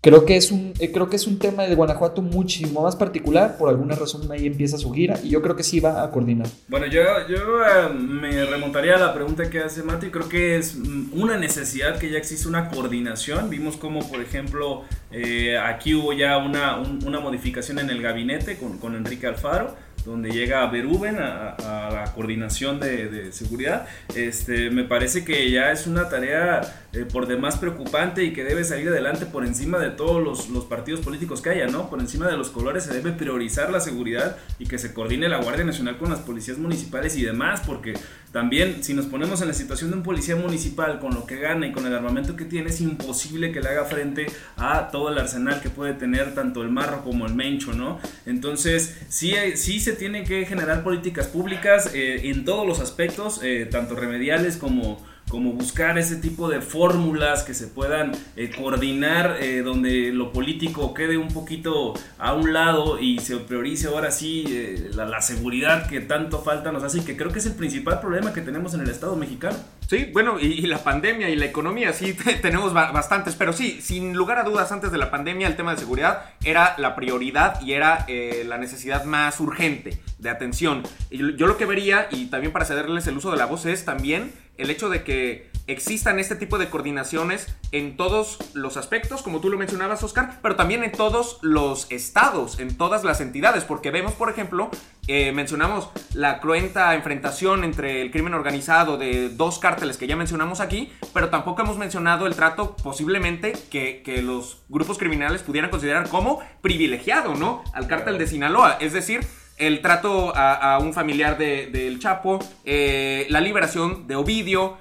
Creo 0.00 0.24
que, 0.24 0.36
es 0.36 0.52
un, 0.52 0.74
eh, 0.78 0.92
creo 0.92 1.10
que 1.10 1.16
es 1.16 1.26
un 1.26 1.40
tema 1.40 1.64
de 1.64 1.74
Guanajuato 1.74 2.22
muchísimo 2.22 2.82
más 2.82 2.94
particular, 2.94 3.58
por 3.58 3.68
alguna 3.68 3.96
razón 3.96 4.30
ahí 4.30 4.46
empieza 4.46 4.78
su 4.78 4.92
gira 4.92 5.18
y 5.24 5.30
yo 5.30 5.42
creo 5.42 5.56
que 5.56 5.64
sí 5.64 5.80
va 5.80 6.04
a 6.04 6.10
coordinar. 6.12 6.46
Bueno, 6.68 6.86
yo, 6.86 7.02
yo 7.28 7.36
eh, 7.64 7.92
me 7.92 8.44
remontaría 8.44 8.94
a 8.94 8.98
la 9.00 9.12
pregunta 9.12 9.50
que 9.50 9.58
hace 9.58 9.82
Mati, 9.82 10.10
creo 10.10 10.28
que 10.28 10.56
es 10.56 10.76
mm, 10.76 11.20
una 11.20 11.36
necesidad 11.36 11.98
que 11.98 12.10
ya 12.10 12.18
existe 12.18 12.46
una 12.46 12.68
coordinación, 12.68 13.50
vimos 13.50 13.76
como 13.76 14.08
por 14.08 14.20
ejemplo 14.20 14.84
eh, 15.10 15.58
aquí 15.58 15.94
hubo 15.94 16.12
ya 16.12 16.38
una, 16.38 16.78
una 16.78 17.18
modificación 17.18 17.80
en 17.80 17.90
el 17.90 18.00
gabinete 18.00 18.56
con, 18.56 18.78
con 18.78 18.94
Enrique 18.94 19.26
Alfaro, 19.26 19.74
donde 20.04 20.30
llega 20.30 20.66
Beruben 20.66 21.18
a, 21.18 21.50
a 21.50 21.90
la 21.90 22.12
coordinación 22.14 22.80
de, 22.80 23.08
de, 23.08 23.32
seguridad, 23.32 23.86
este, 24.14 24.70
me 24.70 24.84
parece 24.84 25.24
que 25.24 25.50
ya 25.50 25.72
es 25.72 25.86
una 25.86 26.08
tarea 26.08 26.60
eh, 26.92 27.04
por 27.04 27.26
demás 27.26 27.58
preocupante 27.58 28.24
y 28.24 28.32
que 28.32 28.44
debe 28.44 28.64
salir 28.64 28.88
adelante 28.88 29.26
por 29.26 29.44
encima 29.44 29.78
de 29.78 29.90
todos 29.90 30.22
los, 30.22 30.48
los, 30.48 30.64
partidos 30.64 31.00
políticos 31.00 31.42
que 31.42 31.50
haya, 31.50 31.66
¿no? 31.66 31.90
Por 31.90 32.00
encima 32.00 32.26
de 32.26 32.36
los 32.36 32.50
colores 32.50 32.84
se 32.84 32.94
debe 32.94 33.12
priorizar 33.12 33.70
la 33.70 33.80
seguridad 33.80 34.36
y 34.58 34.66
que 34.66 34.78
se 34.78 34.94
coordine 34.94 35.28
la 35.28 35.38
Guardia 35.38 35.64
Nacional 35.64 35.98
con 35.98 36.10
las 36.10 36.20
policías 36.20 36.58
municipales 36.58 37.16
y 37.16 37.22
demás, 37.22 37.62
porque 37.66 37.94
también, 38.32 38.84
si 38.84 38.92
nos 38.92 39.06
ponemos 39.06 39.40
en 39.40 39.48
la 39.48 39.54
situación 39.54 39.90
de 39.90 39.96
un 39.96 40.02
policía 40.02 40.36
municipal 40.36 41.00
con 41.00 41.14
lo 41.14 41.24
que 41.24 41.36
gana 41.36 41.66
y 41.66 41.72
con 41.72 41.86
el 41.86 41.94
armamento 41.94 42.36
que 42.36 42.44
tiene, 42.44 42.68
es 42.68 42.80
imposible 42.80 43.52
que 43.52 43.60
le 43.60 43.68
haga 43.68 43.84
frente 43.84 44.26
a 44.56 44.90
todo 44.90 45.10
el 45.10 45.18
arsenal 45.18 45.62
que 45.62 45.70
puede 45.70 45.94
tener 45.94 46.34
tanto 46.34 46.62
el 46.62 46.70
marro 46.70 47.02
como 47.02 47.26
el 47.26 47.34
mencho, 47.34 47.72
¿no? 47.72 47.98
Entonces, 48.26 48.98
sí, 49.08 49.34
sí 49.54 49.80
se 49.80 49.87
tienen 49.92 50.24
que 50.24 50.44
generar 50.46 50.82
políticas 50.82 51.26
públicas 51.26 51.90
eh, 51.94 52.28
en 52.28 52.44
todos 52.44 52.66
los 52.66 52.80
aspectos, 52.80 53.40
eh, 53.42 53.66
tanto 53.70 53.94
remediales 53.94 54.56
como 54.56 55.06
como 55.28 55.52
buscar 55.52 55.98
ese 55.98 56.16
tipo 56.16 56.48
de 56.48 56.62
fórmulas 56.62 57.42
que 57.42 57.52
se 57.52 57.66
puedan 57.66 58.12
eh, 58.36 58.50
coordinar 58.56 59.36
donde 59.62 60.10
lo 60.10 60.32
político 60.32 60.94
quede 60.94 61.18
un 61.18 61.28
poquito 61.28 61.94
a 62.18 62.32
un 62.32 62.52
lado 62.52 62.98
y 62.98 63.18
se 63.18 63.36
priorice 63.36 63.88
ahora 63.88 64.10
sí 64.10 64.44
eh, 64.48 64.90
la, 64.94 65.20
seguridad 65.20 65.88
que 65.88 66.00
tanto 66.00 66.40
falta 66.40 66.72
nos 66.72 66.82
hace 66.82 66.98
y 66.98 67.00
que 67.02 67.16
creo 67.16 67.32
que 67.32 67.40
es 67.40 67.46
el 67.46 67.54
principal 67.54 68.00
problema 68.00 68.32
que 68.32 68.40
tenemos 68.40 68.74
en 68.74 68.80
el 68.80 68.88
Estado 68.88 69.16
mexicano. 69.16 69.56
Sí, 69.88 70.10
bueno, 70.12 70.38
y, 70.38 70.60
la 70.66 70.84
pandemia 70.84 71.30
y 71.30 71.36
la 71.36 71.46
economía, 71.46 71.94
sí, 71.94 72.12
tenemos 72.42 72.74
bastantes, 72.74 73.34
pero 73.36 73.54
sí, 73.54 73.80
sin 73.80 74.12
lugar 74.12 74.38
a 74.38 74.44
dudas, 74.44 74.70
antes 74.70 74.92
de 74.92 74.98
la 74.98 75.10
pandemia 75.10 75.46
el 75.46 75.56
tema 75.56 75.70
de 75.72 75.78
seguridad 75.78 76.26
era 76.44 76.74
la 76.76 76.94
prioridad 76.94 77.58
y 77.62 77.72
era 77.72 78.04
eh, 78.06 78.44
la 78.46 78.58
necesidad 78.58 79.04
más 79.04 79.40
urgente 79.40 79.98
de 80.18 80.28
atención. 80.28 80.82
Y 81.08 81.36
yo 81.36 81.46
lo 81.46 81.56
que 81.56 81.64
vería, 81.64 82.06
y 82.10 82.26
también 82.26 82.52
para 82.52 82.66
cederles 82.66 83.06
el 83.06 83.16
uso 83.16 83.30
de 83.30 83.38
la 83.38 83.46
voz, 83.46 83.64
es 83.64 83.86
también 83.86 84.30
el 84.58 84.68
hecho 84.68 84.90
de 84.90 85.04
que 85.04 85.48
existan 85.68 86.18
este 86.18 86.34
tipo 86.34 86.58
de 86.58 86.68
coordinaciones 86.68 87.46
en 87.72 87.96
todos 87.96 88.38
los 88.52 88.76
aspectos, 88.76 89.22
como 89.22 89.40
tú 89.40 89.48
lo 89.48 89.56
mencionabas, 89.56 90.02
Oscar, 90.02 90.38
pero 90.42 90.54
también 90.56 90.84
en 90.84 90.92
todos 90.92 91.38
los 91.40 91.90
estados, 91.90 92.58
en 92.58 92.76
todas 92.76 93.04
las 93.04 93.22
entidades, 93.22 93.64
porque 93.64 93.90
vemos, 93.90 94.12
por 94.12 94.28
ejemplo, 94.28 94.70
eh, 95.08 95.32
mencionamos 95.32 95.88
la 96.12 96.38
cruenta 96.38 96.94
enfrentación 96.94 97.64
entre 97.64 98.02
el 98.02 98.10
crimen 98.10 98.34
organizado 98.34 98.98
de 98.98 99.30
dos 99.30 99.58
cárteles 99.58 99.96
que 99.96 100.06
ya 100.06 100.16
mencionamos 100.16 100.60
aquí, 100.60 100.92
pero 101.14 101.30
tampoco 101.30 101.62
hemos 101.62 101.78
mencionado 101.78 102.26
el 102.26 102.36
trato 102.36 102.76
posiblemente 102.76 103.52
que, 103.70 104.02
que 104.04 104.20
los 104.20 104.62
grupos 104.68 104.98
criminales 104.98 105.42
pudieran 105.42 105.70
considerar 105.70 106.08
como 106.10 106.40
privilegiado, 106.60 107.34
¿no? 107.34 107.64
Al 107.72 107.86
cártel 107.86 108.18
de 108.18 108.26
Sinaloa, 108.26 108.76
es 108.80 108.92
decir, 108.92 109.20
el 109.58 109.80
trato 109.82 110.32
a, 110.34 110.78
un 110.78 110.92
familiar 110.92 111.36
del 111.36 111.72
de, 111.72 111.98
Chapo, 111.98 112.38
eh, 112.64 113.26
la 113.28 113.40
liberación 113.40 114.06
de 114.06 114.16
Ovidio, 114.16 114.76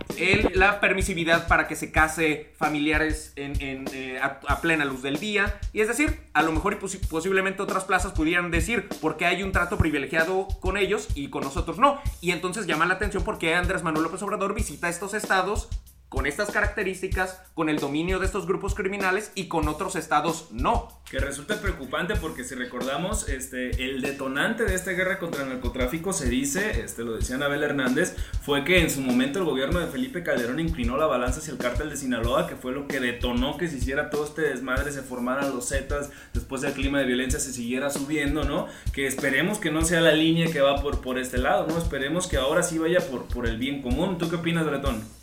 la 0.54 0.80
permisividad 0.80 1.48
para 1.48 1.68
que 1.68 1.76
se 1.76 1.92
case 1.92 2.52
familiares 2.58 3.34
eh, 3.36 4.20
a, 4.22 4.62
plena 4.62 4.86
luz 4.86 5.02
del 5.02 5.20
día. 5.20 5.60
Y 5.74 5.82
es 5.82 5.88
decir, 5.88 6.20
a 6.34 6.44
lo 6.44 6.52
mejor 6.52 6.74
y 6.74 6.98
posiblemente 7.08 7.62
otras 7.62 7.86
plazas 7.86 8.12
pudieran 8.14 8.52
decir 8.52 8.88
por 9.02 9.18
qué 9.18 9.26
hay 9.26 9.44
un 9.44 9.52
trato 9.52 9.78
privilegiado 9.78 10.48
con 10.60 10.78
ellos 10.78 11.08
y 11.16 11.30
con 11.30 11.44
nosotros 11.44 11.78
no. 11.80 12.00
Y 12.22 12.32
entonces 12.32 12.68
llama 12.68 12.86
la 12.86 12.96
atención 12.96 13.24
porque 13.24 13.56
Andrés 13.56 13.84
Manuel 13.84 14.04
López 14.04 14.22
Obrador 14.22 14.54
visita 14.54 14.90
estos 14.90 15.14
estados 15.14 15.70
con 16.10 16.26
estas 16.26 16.52
características, 16.52 17.42
con 17.54 17.68
el 17.70 17.80
dominio 17.80 18.20
de 18.20 18.26
estos 18.26 18.48
grupos 18.48 18.76
criminales 18.76 19.32
y 19.36 19.48
con 19.48 19.68
otros 19.68 19.96
estados 19.98 20.48
no. 20.52 20.88
Que 21.10 21.20
resulta 21.20 21.60
preocupante 21.62 22.16
porque 22.16 22.46
si 22.46 22.56
recordamos, 22.56 23.28
este, 23.28 23.84
el 23.84 24.02
detonante 24.02 24.64
de 24.64 24.76
esta 24.76 24.92
guerra 24.92 25.20
contra 25.20 25.44
el 25.44 25.50
narcotráfico 25.50 26.14
se 26.14 26.30
dice, 26.30 26.82
este, 26.82 27.04
lo 27.04 27.18
decía 27.18 27.36
Anabel 27.36 27.64
Hernández, 27.64 28.16
fue 28.42 28.64
que 28.64 28.82
en 28.82 28.90
su 28.90 29.02
momento 29.02 29.40
el 29.40 29.46
gobierno 29.46 29.80
de 29.80 29.88
Felipe 29.88 30.24
Calderón 30.24 30.60
inclinó 30.60 30.98
la 30.98 31.08
balanza 31.08 31.40
hacia 31.40 31.52
el 31.52 31.58
cártel 31.60 31.90
de 31.90 31.98
Sinaloa, 31.98 32.48
que 32.48 32.56
fue 32.56 32.72
lo 32.72 32.88
que 32.88 33.00
detonó 33.00 33.58
que 33.58 33.68
se 33.68 33.78
hiciera 33.78 34.10
todo 34.10 34.26
este 34.26 34.44
desmadre, 34.44 34.92
se 34.92 35.02
formaran 35.02 35.54
los 35.54 35.70
Zetas, 35.70 36.10
después 36.34 36.62
del 36.62 36.74
clima 36.74 37.00
de 37.00 37.06
violencia 37.06 37.40
se 37.40 37.52
siguiera 37.52 37.90
subiendo, 37.90 38.44
¿no? 38.44 38.68
Que 38.94 39.08
esperemos 39.08 39.60
que 39.60 39.72
no 39.72 39.84
sea 39.84 40.00
la 40.00 40.14
línea 40.14 40.52
que 40.52 40.62
va 40.62 40.82
por, 40.82 41.02
por 41.02 41.20
este 41.20 41.38
lado, 41.38 41.68
¿no? 41.68 41.78
Esperemos 41.78 42.28
que 42.28 42.38
ahora 42.38 42.64
sí 42.64 42.78
vaya 42.78 43.00
por, 43.10 43.26
por 43.26 43.46
el 43.46 43.58
bien 43.58 43.82
común. 43.82 44.18
¿Tú 44.18 44.30
qué 44.30 44.38
opinas, 44.38 44.66
Bretón? 44.66 45.17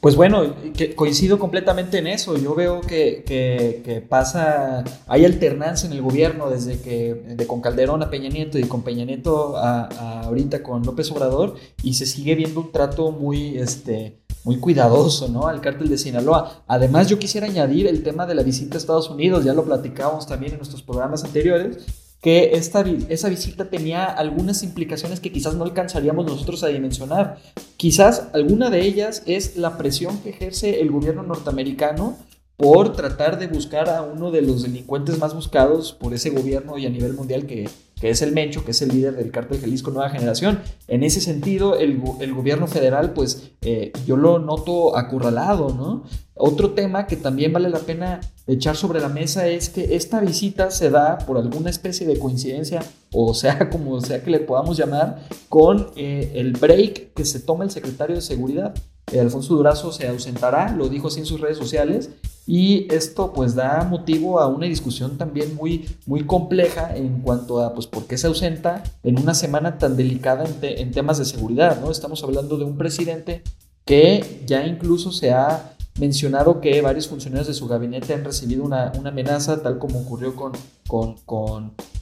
Pues 0.00 0.14
bueno, 0.14 0.54
que 0.76 0.94
coincido 0.94 1.40
completamente 1.40 1.98
en 1.98 2.06
eso. 2.06 2.36
Yo 2.36 2.54
veo 2.54 2.80
que, 2.80 3.24
que, 3.26 4.00
pasa, 4.08 4.84
hay 5.08 5.24
alternancia 5.24 5.88
en 5.88 5.92
el 5.92 6.02
gobierno 6.02 6.50
desde 6.50 6.80
que 6.80 7.14
de 7.14 7.46
con 7.48 7.60
Calderón 7.60 8.02
a 8.02 8.10
Peña 8.10 8.28
Nieto 8.28 8.58
y 8.58 8.64
con 8.64 8.82
Peña 8.82 9.04
Nieto 9.04 9.56
a, 9.56 10.20
ahorita 10.22 10.62
con 10.62 10.84
López 10.84 11.10
Obrador 11.10 11.56
y 11.82 11.94
se 11.94 12.06
sigue 12.06 12.36
viendo 12.36 12.60
un 12.60 12.70
trato 12.70 13.10
muy, 13.10 13.58
este, 13.58 14.20
muy 14.44 14.58
cuidadoso, 14.58 15.26
¿no? 15.28 15.48
Al 15.48 15.60
cártel 15.60 15.88
de 15.88 15.98
Sinaloa. 15.98 16.62
Además, 16.68 17.08
yo 17.08 17.18
quisiera 17.18 17.48
añadir 17.48 17.88
el 17.88 18.04
tema 18.04 18.24
de 18.24 18.36
la 18.36 18.44
visita 18.44 18.76
a 18.76 18.78
Estados 18.78 19.10
Unidos. 19.10 19.44
Ya 19.44 19.52
lo 19.52 19.64
platicábamos 19.64 20.28
también 20.28 20.52
en 20.52 20.58
nuestros 20.58 20.82
programas 20.82 21.24
anteriores 21.24 22.07
que 22.20 22.50
esta, 22.54 22.84
esa 23.08 23.28
visita 23.28 23.70
tenía 23.70 24.04
algunas 24.04 24.62
implicaciones 24.62 25.20
que 25.20 25.32
quizás 25.32 25.54
no 25.54 25.64
alcanzaríamos 25.64 26.26
nosotros 26.26 26.64
a 26.64 26.68
dimensionar. 26.68 27.38
Quizás 27.76 28.28
alguna 28.32 28.70
de 28.70 28.82
ellas 28.82 29.22
es 29.26 29.56
la 29.56 29.78
presión 29.78 30.18
que 30.18 30.30
ejerce 30.30 30.80
el 30.80 30.90
gobierno 30.90 31.22
norteamericano 31.22 32.18
por 32.56 32.92
tratar 32.92 33.38
de 33.38 33.46
buscar 33.46 33.88
a 33.88 34.02
uno 34.02 34.32
de 34.32 34.42
los 34.42 34.64
delincuentes 34.64 35.16
más 35.18 35.32
buscados 35.32 35.92
por 35.92 36.12
ese 36.12 36.30
gobierno 36.30 36.76
y 36.76 36.86
a 36.86 36.90
nivel 36.90 37.14
mundial 37.14 37.46
que, 37.46 37.68
que 38.00 38.10
es 38.10 38.22
el 38.22 38.32
Mencho, 38.32 38.64
que 38.64 38.70
es 38.70 38.82
el 38.82 38.90
líder 38.90 39.16
del 39.16 39.30
cártel 39.30 39.60
Jalisco 39.60 39.90
Nueva 39.90 40.10
Generación. 40.10 40.60
En 40.86 41.02
ese 41.02 41.20
sentido, 41.20 41.78
el, 41.78 41.98
gobierno 41.98 42.66
federal, 42.66 43.12
pues 43.12 43.50
eh, 43.62 43.92
yo 44.06 44.16
lo 44.16 44.38
noto 44.38 44.96
acurralado, 44.96 45.70
¿no? 45.74 46.04
Otro 46.34 46.70
tema 46.70 47.06
que 47.06 47.16
también 47.16 47.52
vale 47.52 47.68
la 47.68 47.80
pena 47.80 48.20
echar 48.46 48.76
sobre 48.76 49.00
la 49.00 49.08
mesa 49.08 49.48
es 49.48 49.68
que 49.70 49.96
esta 49.96 50.20
visita 50.20 50.70
se 50.70 50.88
da 50.88 51.18
por 51.18 51.36
alguna 51.36 51.68
especie 51.68 52.06
de 52.06 52.18
coincidencia, 52.18 52.80
o 53.12 53.34
sea, 53.34 53.68
como 53.70 54.00
sea 54.00 54.22
que 54.22 54.30
le 54.30 54.40
podamos 54.40 54.76
llamar, 54.76 55.26
con 55.48 55.90
eh, 55.96 56.32
el 56.34 56.52
break 56.52 57.14
que 57.14 57.24
se 57.24 57.40
toma 57.40 57.64
el 57.64 57.70
secretario 57.70 58.14
de 58.14 58.22
Seguridad. 58.22 58.74
Eh, 59.12 59.20
Alfonso 59.20 59.54
Durazo 59.54 59.92
se 59.92 60.06
ausentará, 60.08 60.72
lo 60.72 60.88
dijo 60.88 61.08
así 61.08 61.20
en 61.20 61.26
sus 61.26 61.40
redes 61.40 61.58
sociales, 61.58 62.10
y 62.46 62.92
esto 62.92 63.32
pues 63.34 63.54
da 63.54 63.84
motivo 63.84 64.40
a 64.40 64.46
una 64.46 64.66
discusión 64.66 65.18
también 65.18 65.54
muy, 65.54 65.86
muy 66.06 66.24
compleja 66.24 66.96
en 66.96 67.20
cuanto 67.20 67.60
a 67.60 67.74
pues 67.74 67.86
por 67.86 68.06
qué 68.06 68.16
se 68.16 68.26
ausenta 68.26 68.82
en 69.02 69.18
una 69.18 69.34
semana 69.34 69.76
tan 69.76 69.98
delicada 69.98 70.46
en, 70.62 70.90
temas 70.92 71.18
de 71.18 71.26
seguridad, 71.26 71.78
¿no? 71.80 71.90
Estamos 71.90 72.22
hablando 72.24 72.56
de 72.56 72.64
un 72.64 72.78
presidente 72.78 73.42
que 73.84 74.42
ya 74.46 74.66
incluso 74.66 75.12
se 75.12 75.30
ha 75.30 75.74
mencionado 76.00 76.62
que 76.62 76.80
varios 76.80 77.08
funcionarios 77.08 77.48
de 77.48 77.54
su 77.54 77.68
gabinete 77.68 78.14
han 78.14 78.24
recibido 78.24 78.64
una, 78.64 78.92
amenaza, 78.92 79.62
tal 79.62 79.78
como 79.78 80.00
ocurrió 80.00 80.34
con, 80.34 80.52
con, 80.86 81.16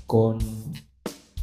con 0.06 0.38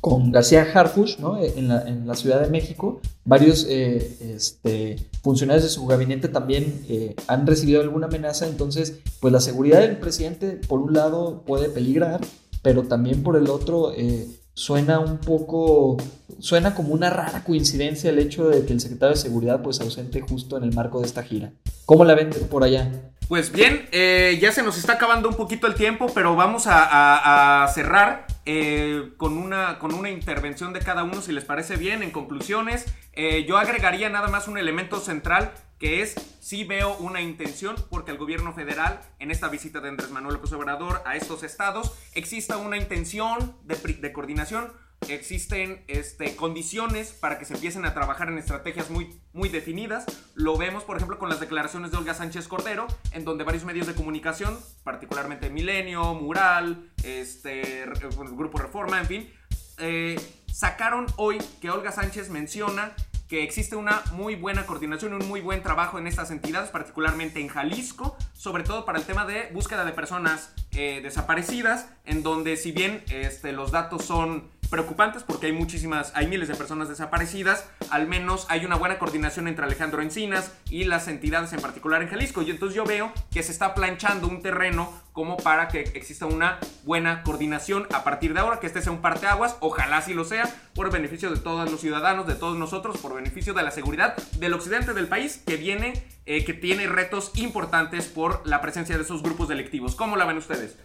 con 0.03 0.33
García 0.33 0.67
Harfush 0.73 1.17
¿no? 1.19 1.41
en, 1.41 1.69
la, 1.69 1.87
en, 1.87 2.05
la, 2.05 2.13
Ciudad 2.15 2.41
de 2.41 2.49
México. 2.49 2.99
Varios 3.23 3.65
eh, 3.69 4.35
este, 4.35 4.97
funcionarios 5.21 5.63
de 5.63 5.69
su 5.69 5.85
gabinete 5.87 6.27
también 6.27 6.83
eh, 6.89 7.15
han 7.27 7.47
recibido 7.47 7.79
alguna 7.79 8.07
amenaza, 8.07 8.45
entonces 8.45 8.99
pues 9.21 9.31
la 9.31 9.39
seguridad 9.39 9.79
del 9.79 9.95
presidente 9.95 10.59
por 10.67 10.81
un 10.81 10.91
lado 10.91 11.43
puede 11.47 11.69
peligrar, 11.69 12.19
pero 12.61 12.83
también 12.83 13.23
por 13.23 13.37
el 13.37 13.49
otro 13.49 13.93
eh, 13.95 14.27
suena 14.53 14.99
un 14.99 15.19
poco, 15.19 15.95
suena 16.37 16.75
como 16.75 16.93
una 16.93 17.09
rara 17.09 17.45
coincidencia 17.45 18.09
el 18.09 18.19
hecho 18.19 18.49
de 18.49 18.65
que 18.65 18.73
el 18.73 18.81
secretario 18.81 19.15
de 19.15 19.21
seguridad 19.21 19.61
pues 19.61 19.79
ausente 19.79 20.19
justo 20.19 20.57
en 20.57 20.65
el 20.65 20.73
marco 20.73 20.99
de 20.99 21.05
esta 21.05 21.23
gira. 21.23 21.53
¿Cómo 21.85 22.03
la 22.03 22.13
ven 22.13 22.29
por 22.49 22.65
allá? 22.65 22.91
Pues 23.29 23.53
bien, 23.53 23.85
ya 23.93 24.51
se 24.51 24.63
nos 24.63 24.77
está 24.77 24.93
acabando 24.93 25.29
un 25.29 25.35
poquito 25.35 25.65
el 25.65 25.75
tiempo, 25.75 26.07
pero 26.13 26.35
vamos 26.35 26.65
a 26.67 27.71
cerrar 27.73 28.32
eh, 28.45 29.13
con, 29.17 29.37
una, 29.37 29.79
con 29.79 29.93
una 29.93 30.09
intervención 30.09 30.73
de 30.73 30.79
cada 30.79 31.03
uno, 31.03 31.21
si 31.21 31.31
les 31.31 31.45
parece 31.45 31.77
bien. 31.77 32.03
En 32.03 32.11
conclusiones, 32.11 32.85
eh, 33.13 33.45
yo 33.47 33.57
agregaría 33.57 34.09
nada 34.09 34.27
más 34.27 34.47
un 34.47 34.57
elemento 34.57 34.99
central 34.99 35.53
que 35.79 36.01
es 36.01 36.15
si 36.39 36.63
veo 36.63 36.95
una 36.97 37.21
intención 37.21 37.75
porque 37.89 38.11
el 38.11 38.17
gobierno 38.17 38.53
federal 38.53 39.01
en 39.19 39.31
esta 39.31 39.49
visita 39.49 39.81
de 39.81 39.89
Andrés 39.89 40.11
Manuel 40.11 40.35
López 40.35 40.53
Obrador 40.53 41.01
a 41.05 41.17
estos 41.17 41.43
estados 41.43 41.97
exista 42.13 42.55
una 42.57 42.77
intención 42.77 43.57
de 43.65 44.13
coordinación 44.13 44.71
existen 45.09 45.83
este, 45.87 46.35
condiciones 46.35 47.11
para 47.11 47.39
que 47.39 47.45
se 47.45 47.53
empiecen 47.53 47.85
a 47.85 47.93
trabajar 47.93 48.29
en 48.29 48.37
estrategias 48.37 48.89
muy, 48.89 49.19
muy 49.33 49.49
definidas. 49.49 50.05
Lo 50.35 50.57
vemos, 50.57 50.83
por 50.83 50.97
ejemplo, 50.97 51.17
con 51.17 51.29
las 51.29 51.39
declaraciones 51.39 51.91
de 51.91 51.97
Olga 51.97 52.13
Sánchez 52.13 52.47
Cordero, 52.47 52.87
en 53.11 53.25
donde 53.25 53.43
varios 53.43 53.65
medios 53.65 53.87
de 53.87 53.93
comunicación, 53.93 54.57
particularmente 54.83 55.49
Milenio, 55.49 56.13
Mural, 56.13 56.91
este, 57.03 57.83
el 57.83 57.93
Grupo 58.35 58.57
Reforma, 58.57 58.99
en 58.99 59.07
fin, 59.07 59.33
eh, 59.79 60.19
sacaron 60.51 61.07
hoy 61.17 61.39
que 61.61 61.69
Olga 61.69 61.91
Sánchez 61.91 62.29
menciona 62.29 62.93
que 63.27 63.41
existe 63.41 63.75
una 63.75 64.03
muy 64.11 64.35
buena 64.35 64.67
coordinación, 64.67 65.13
un 65.13 65.27
muy 65.27 65.41
buen 65.41 65.63
trabajo 65.63 65.97
en 65.97 66.05
estas 66.05 66.29
entidades, 66.29 66.69
particularmente 66.69 67.39
en 67.39 67.47
Jalisco, 67.47 68.15
sobre 68.33 68.63
todo 68.63 68.85
para 68.85 68.99
el 68.99 69.05
tema 69.05 69.25
de 69.25 69.49
búsqueda 69.51 69.85
de 69.85 69.91
personas 69.91 70.53
eh, 70.73 70.99
desaparecidas, 71.01 71.89
en 72.05 72.21
donde 72.21 72.57
si 72.57 72.71
bien 72.71 73.03
este, 73.09 73.51
los 73.51 73.71
datos 73.71 74.05
son 74.05 74.52
preocupantes 74.73 75.21
porque 75.21 75.45
hay 75.45 75.51
muchísimas, 75.51 76.11
hay 76.15 76.25
miles 76.25 76.47
de 76.47 76.55
personas 76.55 76.89
desaparecidas, 76.89 77.69
al 77.91 78.07
menos 78.07 78.47
hay 78.49 78.65
una 78.65 78.75
buena 78.75 78.97
coordinación 78.97 79.47
entre 79.47 79.65
Alejandro 79.65 80.01
Encinas 80.01 80.51
y 80.67 80.85
las 80.85 81.07
entidades 81.07 81.53
en 81.53 81.61
particular 81.61 82.01
en 82.01 82.09
Jalisco. 82.09 82.41
Y 82.41 82.49
entonces 82.49 82.75
yo 82.75 82.83
veo 82.83 83.11
que 83.31 83.43
se 83.43 83.51
está 83.51 83.75
planchando 83.75 84.27
un 84.27 84.41
terreno 84.41 84.91
como 85.11 85.37
para 85.37 85.67
que 85.67 85.81
exista 85.93 86.25
una 86.25 86.57
buena 86.85 87.21
coordinación 87.21 87.85
a 87.93 88.03
partir 88.03 88.33
de 88.33 88.39
ahora, 88.39 88.59
que 88.59 88.65
este 88.65 88.81
sea 88.81 88.91
un 88.91 89.01
parteaguas, 89.01 89.57
ojalá 89.59 90.01
si 90.01 90.15
lo 90.15 90.25
sea, 90.25 90.49
por 90.73 90.91
beneficio 90.91 91.29
de 91.29 91.39
todos 91.39 91.69
los 91.69 91.79
ciudadanos, 91.79 92.25
de 92.25 92.33
todos 92.33 92.57
nosotros, 92.57 92.97
por 92.97 93.13
beneficio 93.13 93.53
de 93.53 93.61
la 93.61 93.69
seguridad 93.69 94.15
del 94.39 94.53
occidente 94.53 94.95
del 94.95 95.07
país 95.07 95.43
que 95.45 95.55
viene, 95.55 96.03
eh, 96.25 96.43
que 96.45 96.55
tiene 96.55 96.87
retos 96.87 97.31
importantes 97.35 98.07
por 98.07 98.41
la 98.47 98.59
presencia 98.59 98.97
de 98.97 99.03
esos 99.03 99.21
grupos 99.21 99.47
delictivos. 99.49 99.93
¿Cómo 99.93 100.15
la 100.15 100.25
ven 100.25 100.37
ustedes? 100.37 100.79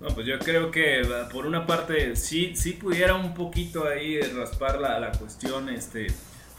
No, 0.00 0.08
pues 0.08 0.26
yo 0.26 0.38
creo 0.38 0.70
que 0.70 1.02
por 1.32 1.46
una 1.46 1.66
parte 1.66 2.14
sí, 2.14 2.52
sí 2.54 2.72
pudiera 2.72 3.14
un 3.14 3.34
poquito 3.34 3.88
ahí 3.88 4.20
raspar 4.20 4.78
la, 4.78 5.00
la 5.00 5.10
cuestión 5.10 5.68
este, 5.68 6.06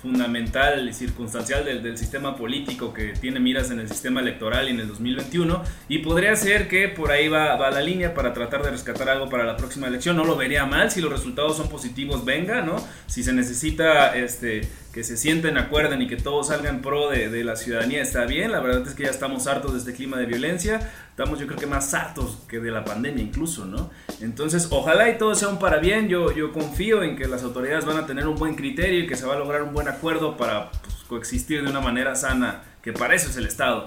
fundamental 0.02 0.88
y 0.88 0.94
circunstancial 0.94 1.64
del, 1.64 1.84
del, 1.84 1.98
sistema 1.98 2.36
político 2.36 2.94
que 2.94 3.14
tiene 3.14 3.40
miras 3.40 3.72
en 3.72 3.80
el 3.80 3.90
sistema 3.90 4.22
electoral 4.22 4.68
y 4.68 4.72
en 4.72 4.80
el 4.80 4.88
2021 4.88 5.62
y 5.90 6.00
podría 6.00 6.36
ser 6.36 6.68
que 6.68 6.88
por 6.88 7.12
ahí 7.12 7.28
va, 7.28 7.56
va, 7.56 7.70
la 7.70 7.82
línea 7.82 8.14
para 8.14 8.34
tratar 8.34 8.64
de 8.64 8.72
rescatar 8.72 9.10
algo 9.10 9.30
para 9.30 9.44
la 9.44 9.58
próxima 9.58 9.88
elección, 9.88 10.16
no 10.16 10.24
lo 10.24 10.38
vería 10.38 10.66
mal 10.66 10.90
si 10.90 11.00
los 11.00 11.12
resultados 11.12 11.58
son 11.58 11.70
positivos, 11.70 12.24
venga, 12.24 12.62
¿no? 12.62 12.76
Si 13.08 13.24
se 13.24 13.34
necesita 13.34 14.16
este, 14.16 14.62
que 14.94 15.04
se 15.04 15.18
sienten, 15.18 15.58
acuerden 15.58 16.02
y 16.02 16.08
que 16.08 16.18
todos 16.18 16.48
salgan 16.48 16.82
pro 16.82 17.10
de, 17.10 17.30
de, 17.30 17.44
la 17.44 17.56
ciudadanía 17.56 18.02
está 18.02 18.26
bien. 18.26 18.52
La 18.52 18.60
verdad 18.60 18.88
es 18.88 18.96
que 18.96 19.04
ya 19.04 19.10
estamos 19.10 19.46
hartos 19.48 19.74
de 19.74 19.80
este 19.80 19.94
clima 19.94 20.18
de 20.18 20.26
violencia. 20.26 20.80
Estamos 21.12 21.40
yo 21.40 21.46
creo 21.46 21.60
que 21.60 21.68
más 21.68 21.94
hartos 21.94 22.40
que 22.48 22.60
de 22.60 22.72
la 22.72 22.84
pandemia 22.84 23.24
incluso, 23.24 23.66
¿no? 23.66 23.92
Entonces, 24.20 24.68
ojalá 24.72 25.10
y 25.10 25.18
todo 25.18 25.36
sea 25.36 25.50
un 25.50 25.60
para 25.60 25.78
bien. 25.78 26.08
Yo, 26.08 26.32
yo 26.32 26.52
confío 26.52 27.04
en 27.04 27.16
que 27.16 27.28
las 27.28 27.44
autoridades 27.44 27.86
van 27.86 27.98
a 27.98 28.08
tener 28.08 28.28
un 28.28 28.36
buen 28.36 28.56
criterio 28.56 29.02
y 29.02 29.08
que 29.08 29.16
se 29.16 29.26
va 29.26 29.36
a 29.36 29.40
lograr 29.40 29.62
un 29.62 29.74
buen 29.74 29.88
acuerdo 29.88 30.38
para 30.38 30.72
pues, 30.72 30.96
coexistir 31.08 31.64
de 31.64 31.70
una 31.70 31.82
manera 31.82 32.16
sana, 32.16 32.64
que 32.82 32.92
para 32.92 33.14
eso 33.14 33.30
es 33.30 33.38
el 33.38 33.46
Estado. 33.46 33.86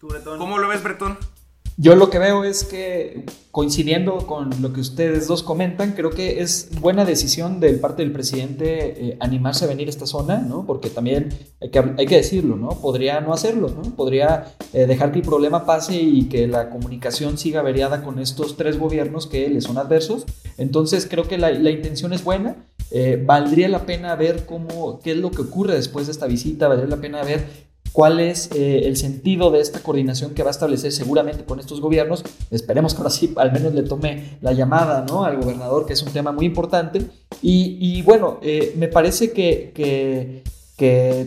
¿Tú, 0.00 0.08
Bretón? 0.08 0.38
¿Cómo 0.38 0.58
lo 0.58 0.68
ves, 0.68 0.82
Bretón? 0.82 1.18
Yo 1.80 1.94
lo 1.94 2.10
que 2.10 2.18
veo 2.18 2.42
es 2.42 2.64
que, 2.64 3.24
coincidiendo 3.52 4.26
con 4.26 4.50
lo 4.60 4.72
que 4.72 4.80
ustedes 4.80 5.28
dos 5.28 5.44
comentan, 5.44 5.92
creo 5.92 6.10
que 6.10 6.40
es 6.40 6.70
buena 6.80 7.04
decisión 7.04 7.60
del 7.60 7.78
parte 7.78 8.02
del 8.02 8.10
presidente 8.10 9.10
eh, 9.10 9.16
animarse 9.20 9.64
a 9.64 9.68
venir 9.68 9.86
a 9.86 9.90
esta 9.90 10.04
zona, 10.04 10.38
¿no? 10.38 10.66
Porque 10.66 10.90
también 10.90 11.28
hay 11.60 11.70
que, 11.70 11.78
hay 11.96 12.06
que 12.06 12.16
decirlo, 12.16 12.56
¿no? 12.56 12.70
Podría 12.70 13.20
no 13.20 13.32
hacerlo, 13.32 13.68
¿no? 13.68 13.94
Podría 13.94 14.56
eh, 14.72 14.86
dejar 14.86 15.12
que 15.12 15.20
el 15.20 15.24
problema 15.24 15.66
pase 15.66 15.94
y 15.94 16.24
que 16.24 16.48
la 16.48 16.68
comunicación 16.70 17.38
siga 17.38 17.62
variada 17.62 18.02
con 18.02 18.18
estos 18.18 18.56
tres 18.56 18.76
gobiernos 18.76 19.28
que 19.28 19.48
le 19.48 19.60
son 19.60 19.78
adversos. 19.78 20.26
Entonces 20.56 21.06
creo 21.08 21.28
que 21.28 21.38
la, 21.38 21.52
la 21.52 21.70
intención 21.70 22.12
es 22.12 22.24
buena. 22.24 22.56
Eh, 22.90 23.22
valdría 23.24 23.68
la 23.68 23.86
pena 23.86 24.16
ver 24.16 24.46
cómo, 24.46 24.98
qué 24.98 25.12
es 25.12 25.18
lo 25.18 25.30
que 25.30 25.42
ocurre 25.42 25.74
después 25.74 26.06
de 26.06 26.12
esta 26.12 26.26
visita, 26.26 26.66
valdría 26.66 26.88
la 26.88 27.00
pena 27.00 27.22
ver 27.22 27.67
cuál 27.92 28.20
es 28.20 28.50
eh, 28.54 28.82
el 28.84 28.96
sentido 28.96 29.50
de 29.50 29.60
esta 29.60 29.80
coordinación 29.80 30.34
que 30.34 30.42
va 30.42 30.50
a 30.50 30.52
establecer 30.52 30.92
seguramente 30.92 31.44
con 31.44 31.60
estos 31.60 31.80
gobiernos. 31.80 32.24
Esperemos 32.50 32.94
que 32.94 32.98
ahora 32.98 33.10
sí 33.10 33.32
al 33.36 33.52
menos 33.52 33.74
le 33.74 33.82
tome 33.82 34.38
la 34.40 34.52
llamada 34.52 35.04
¿no? 35.08 35.24
al 35.24 35.40
gobernador, 35.40 35.86
que 35.86 35.94
es 35.94 36.02
un 36.02 36.12
tema 36.12 36.32
muy 36.32 36.46
importante. 36.46 37.02
Y, 37.40 38.02
bueno, 38.02 38.38
eh, 38.42 38.74
me 38.76 38.88
parece 38.88 39.32
que, 39.32 39.72
que, 39.74 40.42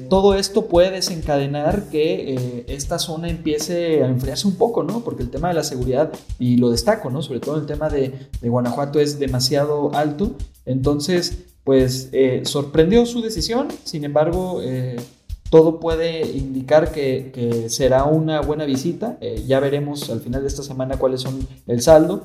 todo 0.10 0.36
esto 0.36 0.68
puede 0.68 0.92
desencadenar 0.92 1.90
que 1.90 2.36
eh, 2.36 2.66
esta 2.68 3.00
zona 3.00 3.30
empiece 3.30 4.04
a 4.04 4.08
enfriarse 4.08 4.48
un 4.48 4.56
poco, 4.56 4.84
¿no? 4.84 5.02
Porque 5.02 5.24
el 5.24 5.30
tema 5.30 5.50
de 5.50 5.54
la 5.54 5.64
seguridad, 5.64 6.12
y 6.40 6.56
lo 6.56 6.70
destaco, 6.70 7.10
¿no? 7.10 7.22
Sobre 7.22 7.42
todo 7.42 7.58
el 7.58 7.66
tema 7.66 7.90
de, 7.90 8.14
de 8.42 8.50
Guanajuato 8.50 9.00
es 9.00 9.20
demasiado 9.20 9.94
alto. 9.94 10.32
Entonces, 10.66 11.40
pues 11.66 12.10
sorprendió 12.44 13.06
su 13.06 13.22
decisión, 13.22 13.68
sin 13.84 14.06
embargo 14.06 14.62
todo 15.52 15.82
puede 15.82 16.22
indicar 16.22 16.94
que, 16.94 17.66
será 17.68 18.06
una 18.06 18.40
buena 18.40 18.64
visita. 18.64 19.18
Eh, 19.20 19.44
ya 19.46 19.60
veremos 19.60 20.10
al 20.10 20.22
final 20.22 20.42
de 20.42 20.48
esta 20.48 20.64
semana 20.64 20.98
cuáles 20.98 21.20
son 21.20 21.46
el 21.68 21.82
saldo. 21.82 22.24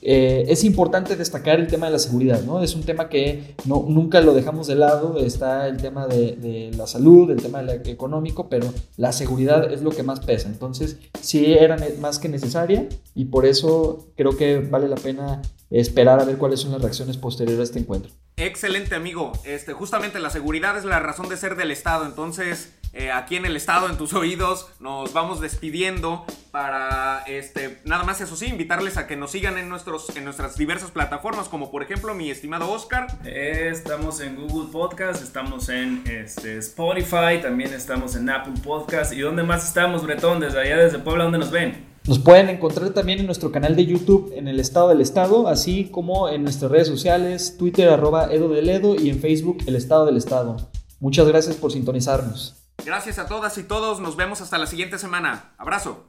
Eh, 0.00 0.46
es 0.48 0.64
importante 0.64 1.16
destacar 1.16 1.58
el 1.60 1.66
tema 1.66 1.86
de 1.86 1.92
la 1.92 1.98
seguridad, 1.98 2.42
¿no? 2.42 2.62
Es 2.62 2.74
un 2.74 2.82
tema 2.82 3.08
que 3.08 3.56
no, 3.64 3.84
nunca 3.88 4.20
lo 4.20 4.32
dejamos 4.32 4.66
de 4.66 4.74
lado. 4.74 5.18
Está 5.18 5.66
el 5.66 5.76
tema 5.76 6.06
de, 6.06 6.70
la 6.76 6.86
salud, 6.86 7.30
el 7.30 7.42
tema 7.42 7.62
económico, 7.84 8.48
pero 8.48 8.72
la 8.96 9.12
seguridad 9.12 9.70
es 9.72 9.82
lo 9.82 9.90
que 9.90 10.02
más 10.02 10.20
pesa. 10.20 10.48
Entonces, 10.48 10.98
sí 11.20 11.52
era 11.52 11.76
más 12.00 12.18
que 12.18 12.28
necesaria 12.28 12.88
y 13.14 13.26
por 13.26 13.44
eso 13.44 14.06
creo 14.16 14.36
que 14.36 14.60
vale 14.60 14.88
la 14.88 14.96
pena 14.96 15.42
esperar 15.70 16.20
a 16.20 16.24
ver 16.24 16.38
cuáles 16.38 16.60
son 16.60 16.72
las 16.72 16.80
reacciones 16.80 17.16
posteriores 17.16 17.60
a 17.60 17.64
este 17.64 17.78
encuentro. 17.80 18.12
Excelente 18.36 18.94
amigo, 18.94 19.32
este, 19.44 19.72
justamente 19.72 20.20
la 20.20 20.30
seguridad 20.30 20.78
es 20.78 20.84
la 20.84 21.00
razón 21.00 21.28
de 21.28 21.36
ser 21.36 21.56
del 21.56 21.72
Estado, 21.72 22.06
entonces 22.06 22.72
eh, 22.92 23.10
aquí 23.10 23.36
en 23.36 23.46
el 23.46 23.56
Estado, 23.56 23.88
en 23.88 23.96
tus 23.96 24.14
oídos, 24.14 24.68
nos 24.80 25.12
vamos 25.12 25.40
despidiendo 25.40 26.24
para, 26.50 27.22
este, 27.26 27.80
nada 27.84 28.04
más 28.04 28.20
eso 28.20 28.36
sí, 28.36 28.46
invitarles 28.46 28.96
a 28.96 29.06
que 29.06 29.16
nos 29.16 29.30
sigan 29.30 29.58
en, 29.58 29.68
nuestros, 29.68 30.14
en 30.16 30.24
nuestras 30.24 30.56
diversas 30.56 30.90
plataformas, 30.90 31.48
como 31.48 31.70
por 31.70 31.82
ejemplo 31.82 32.14
mi 32.14 32.30
estimado 32.30 32.70
Oscar. 32.70 33.06
estamos 33.24 34.20
en 34.20 34.36
Google 34.36 34.72
Podcast, 34.72 35.22
estamos 35.22 35.68
en 35.68 36.02
este, 36.06 36.58
Spotify, 36.58 37.40
también 37.42 37.72
estamos 37.72 38.16
en 38.16 38.28
Apple 38.30 38.54
Podcast, 38.62 39.12
¿y 39.12 39.20
dónde 39.20 39.42
más 39.42 39.66
estamos, 39.66 40.02
Bretón? 40.02 40.40
Desde 40.40 40.60
allá, 40.60 40.76
desde 40.78 40.98
Puebla, 40.98 41.24
¿dónde 41.24 41.38
nos 41.38 41.50
ven? 41.50 41.88
Nos 42.08 42.18
pueden 42.18 42.48
encontrar 42.48 42.88
también 42.90 43.18
en 43.18 43.26
nuestro 43.26 43.52
canal 43.52 43.76
de 43.76 43.84
YouTube 43.84 44.32
en 44.34 44.48
el 44.48 44.60
Estado 44.60 44.88
del 44.88 45.02
Estado, 45.02 45.46
así 45.46 45.90
como 45.90 46.30
en 46.30 46.42
nuestras 46.42 46.70
redes 46.70 46.88
sociales, 46.88 47.56
Twitter 47.58 47.90
arroba 47.90 48.32
Edo 48.32 48.48
del 48.48 48.70
Edo 48.70 48.94
y 48.94 49.10
en 49.10 49.20
Facebook 49.20 49.58
El 49.66 49.76
Estado 49.76 50.06
del 50.06 50.16
Estado. 50.16 50.56
Muchas 51.00 51.28
gracias 51.28 51.56
por 51.56 51.70
sintonizarnos. 51.70 52.57
Gracias 52.84 53.18
a 53.18 53.26
todas 53.26 53.58
y 53.58 53.64
todos, 53.64 54.00
nos 54.00 54.16
vemos 54.16 54.40
hasta 54.40 54.58
la 54.58 54.66
siguiente 54.66 54.98
semana. 54.98 55.52
Abrazo. 55.58 56.08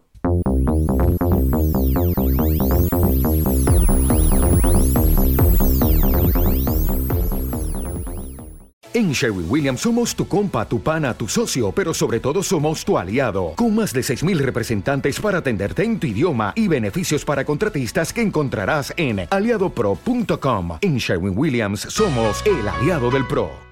En 8.92 9.14
Sherwin 9.14 9.46
Williams 9.50 9.82
somos 9.82 10.16
tu 10.16 10.28
compa, 10.28 10.68
tu 10.68 10.82
pana, 10.82 11.14
tu 11.14 11.28
socio, 11.28 11.72
pero 11.72 11.94
sobre 11.94 12.20
todo 12.20 12.44
somos 12.44 12.84
tu 12.84 12.98
aliado, 12.98 13.54
con 13.56 13.76
más 13.76 13.94
de 13.94 14.02
6.000 14.02 14.38
representantes 14.40 15.20
para 15.20 15.38
atenderte 15.38 15.84
en 15.84 16.00
tu 16.00 16.08
idioma 16.08 16.54
y 16.56 16.68
beneficios 16.68 17.24
para 17.24 17.46
contratistas 17.46 18.12
que 18.12 18.22
encontrarás 18.22 18.94
en 18.98 19.28
aliadopro.com. 19.30 20.80
En 20.82 20.98
Sherwin 20.98 21.38
Williams 21.38 21.82
somos 21.82 22.44
el 22.46 22.68
aliado 22.68 23.10
del 23.10 23.26
PRO. 23.28 23.50